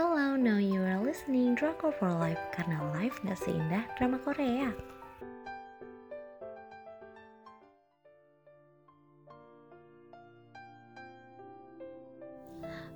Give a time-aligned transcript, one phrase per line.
[0.00, 4.72] Hello, now you are listening Drama for Life karena life gak seindah drama Korea.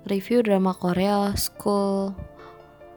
[0.09, 2.17] Review drama Korea School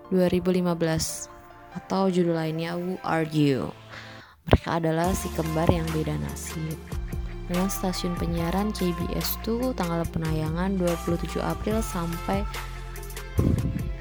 [0.09, 1.29] 2015
[1.77, 3.77] atau judul lainnya Who Are You?
[4.49, 6.81] Mereka adalah si kembar yang beda nasib.
[7.45, 12.49] Dengan stasiun penyiaran KBS 2 tanggal penayangan 27 April sampai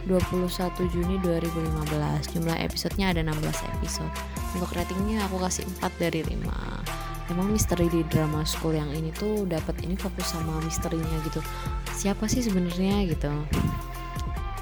[0.08, 4.12] 21 Juni 2015 Jumlah episodenya ada 16 episode.
[4.56, 9.44] Untuk ratingnya aku kasih 4 dari 5 Emang misteri di drama school yang ini tuh
[9.44, 11.44] dapat ini fokus sama misterinya gitu.
[11.92, 13.28] Siapa sih sebenarnya gitu?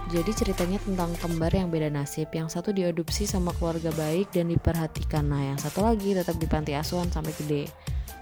[0.09, 2.25] Jadi ceritanya tentang kembar yang beda nasib.
[2.33, 5.29] Yang satu diadopsi sama keluarga baik dan diperhatikan.
[5.29, 7.69] Nah yang satu lagi tetap di panti asuhan sampai gede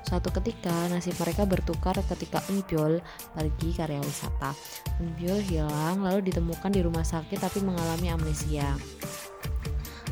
[0.03, 2.99] Suatu ketika nasib mereka bertukar ketika Enpyol
[3.34, 4.52] pergi karya wisata.
[4.99, 8.76] Enpyol hilang lalu ditemukan di rumah sakit tapi mengalami amnesia.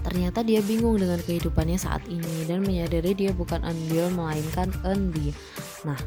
[0.02, 5.30] Ternyata dia bingung dengan kehidupannya saat ini dan menyadari dia bukan Enbyul melainkan Enbi.
[5.86, 5.98] Nah,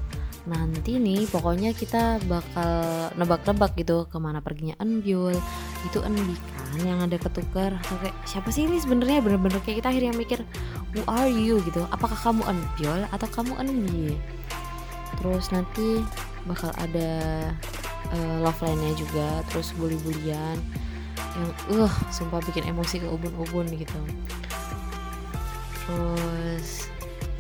[0.50, 5.38] nanti nih pokoknya kita bakal nebak-nebak gitu ke mana perginya Enbyul
[5.86, 6.34] itu Enbi
[6.74, 7.78] kan yang ada ketukar.
[8.02, 9.22] Kayak siapa sih ini sebenarnya?
[9.22, 10.42] Bener-bener kayak kita akhirnya mikir
[10.95, 11.83] who are you gitu.
[11.91, 14.14] Apakah kamu Enbyul atau kamu Enbi
[15.14, 16.03] terus nanti
[16.42, 17.12] bakal ada
[18.11, 20.59] uh, love line-nya juga terus bully-bulian
[21.34, 24.00] yang uh sumpah bikin emosi ke ubun-ubun gitu.
[25.84, 26.89] Terus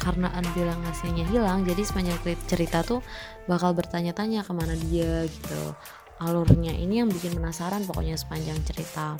[0.02, 3.00] karena An bilang hasilnya hilang jadi sepanjang cerita tuh
[3.48, 5.74] bakal bertanya-tanya ke mana dia gitu.
[6.22, 9.18] Alurnya ini yang bikin penasaran pokoknya sepanjang cerita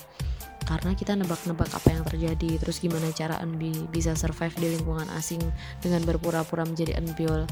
[0.65, 5.41] karena kita nebak-nebak apa yang terjadi terus gimana cara Anbi bisa survive di lingkungan asing
[5.84, 7.45] dengan berpura-pura menjadi Anbiol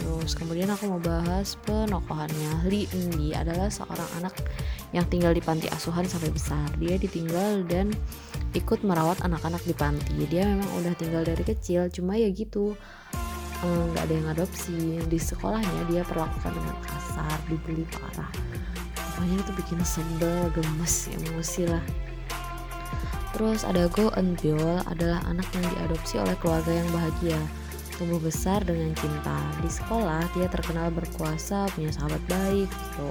[0.00, 2.64] terus kemudian aku mau bahas penokohannya.
[2.72, 4.32] Lee Eunbi adalah seorang anak
[4.96, 6.66] yang tinggal di panti asuhan sampai besar.
[6.80, 7.92] Dia ditinggal dan
[8.56, 10.24] ikut merawat anak-anak di panti.
[10.26, 12.74] Dia memang udah tinggal dari kecil cuma ya gitu
[13.68, 18.32] nggak ada yang adopsi di sekolahnya dia perlakukan dengan kasar dibully parah.
[18.96, 21.84] Pokoknya itu bikin sebel gemes emosi lah.
[23.36, 27.40] Terus ada Go Eunbyul adalah anak yang diadopsi oleh keluarga yang bahagia.
[28.00, 29.36] Tumbuh besar dengan cinta.
[29.60, 33.08] Di sekolah dia terkenal berkuasa punya sahabat baik gitu.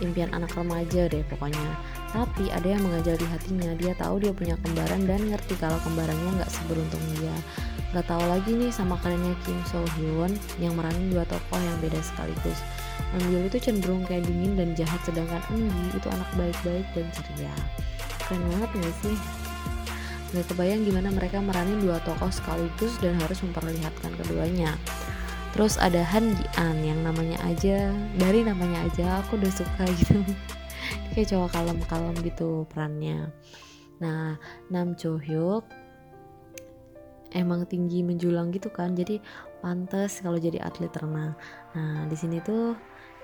[0.00, 1.74] Impian anak remaja deh pokoknya.
[2.14, 3.74] Tapi ada yang mengajal di hatinya.
[3.74, 7.34] Dia tahu dia punya kembaran dan ngerti kalau kembarannya nggak seberuntung dia
[7.90, 11.98] nggak tahu lagi nih sama karenanya Kim So Hyun yang meranin dua tokoh yang beda
[11.98, 12.62] sekaligus.
[13.18, 17.54] Ambil itu cenderung kayak dingin dan jahat sedangkan Eungi itu anak baik-baik dan ceria.
[18.22, 19.16] Keren banget gak sih?
[20.30, 24.78] Gak kebayang gimana mereka meranin dua tokoh sekaligus dan harus memperlihatkan keduanya.
[25.50, 30.22] Terus ada Han Ji An yang namanya aja dari namanya aja aku udah suka gitu.
[31.10, 33.34] Kayak cowok kalem-kalem gitu perannya.
[33.98, 34.38] Nah
[34.70, 35.66] Nam Jo Hyuk
[37.34, 39.22] emang tinggi menjulang gitu kan jadi
[39.60, 41.34] pantas kalau jadi atlet renang.
[41.76, 42.74] Nah di sini tuh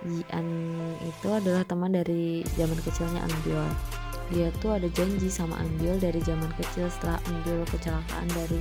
[0.04, 0.46] Jian
[1.00, 3.70] itu adalah teman dari zaman kecilnya Anbyul
[4.30, 8.58] dia tuh ada janji sama Anbyul dari zaman kecil setelah Anbyul kecelakaan dari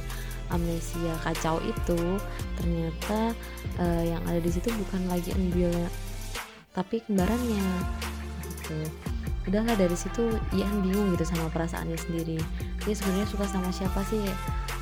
[0.53, 2.21] amnesia kacau itu
[2.61, 3.33] ternyata
[3.81, 5.89] uh, yang ada di situ bukan lagi Anbyul
[6.75, 7.65] tapi kembarannya.
[8.43, 8.77] Gitu.
[9.45, 12.37] Udahlah dari situ Ian bingung gitu sama perasaannya sendiri.
[12.83, 14.21] Dia sebenarnya suka sama siapa sih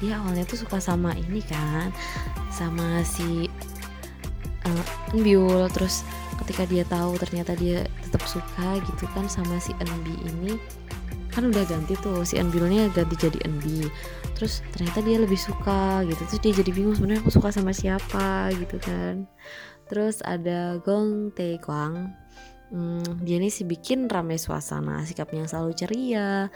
[0.02, 1.94] dia awalnya tuh suka sama ini kan
[2.54, 3.50] sama si
[4.66, 6.06] uh, terus
[6.44, 10.58] ketika dia tahu ternyata dia tetap suka gitu kan sama si Enbi ini
[11.34, 12.22] kan udah ganti tuh.
[12.22, 13.90] Si Enbiulnya ganti jadi Enbi.
[14.38, 16.22] Terus ternyata dia lebih suka gitu.
[16.30, 19.26] Terus dia jadi bingung sebenarnya aku suka sama siapa gitu kan.
[19.90, 22.14] Terus ada Gong Tae Kwang.
[22.74, 26.50] Hmm, dia ini sih bikin rame suasana sikapnya yang selalu ceria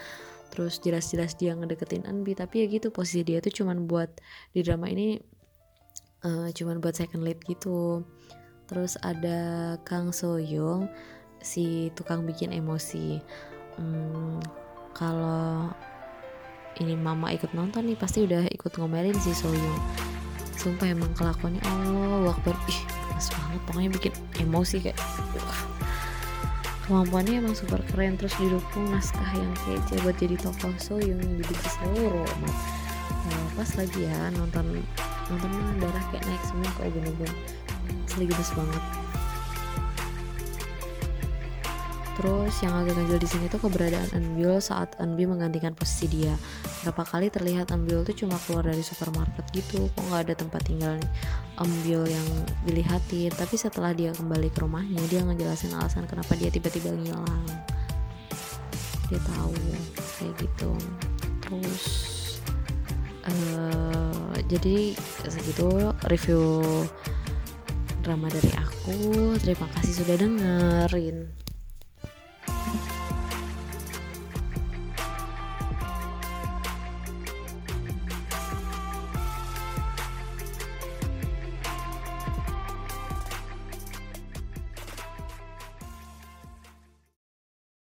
[0.50, 2.32] terus jelas-jelas dia ngedeketin Anbi.
[2.34, 4.08] Tapi ya gitu posisi dia tuh cuman buat
[4.52, 5.18] di drama ini
[6.24, 8.04] uh, cuman buat second lead gitu.
[8.68, 10.88] Terus ada Kang So Young
[11.40, 13.22] si tukang bikin emosi.
[13.78, 14.42] Hmm,
[14.92, 15.70] kalau
[16.78, 19.78] ini mama ikut nonton nih pasti udah ikut ngomelin si Soyong
[20.58, 22.54] sumpah emang kelakuannya Allah wakbar.
[22.66, 24.98] Ih keras banget pokoknya bikin emosi kayak
[26.88, 28.16] kemampuannya emang super keren.
[28.16, 32.56] Terus didukung naskah yang kece buat jadi tokoh so yang dibenci seluruh umat
[33.28, 34.80] nah, pas lagi ya nonton
[35.28, 35.50] nonton
[35.80, 37.32] darah kayak naik semua ke ubun-ubun
[38.08, 38.84] asli banget
[42.18, 46.34] Terus yang agak ganjil di sini tuh keberadaan Anbil saat Anbi menggantikan posisi dia.
[46.82, 50.98] Berapa kali terlihat Anbil tuh cuma keluar dari supermarket gitu, kok nggak ada tempat tinggal
[51.62, 52.26] Anbil yang
[52.66, 53.30] dilihatin.
[53.30, 57.46] Tapi setelah dia kembali ke rumahnya, dia ngejelasin alasan kenapa dia tiba-tiba ngilang.
[59.08, 59.56] dia tahu
[60.20, 60.70] kayak gitu
[61.40, 61.84] terus
[63.24, 64.92] uh, jadi
[65.24, 66.60] segitu review
[68.04, 71.47] drama dari aku terima kasih sudah dengerin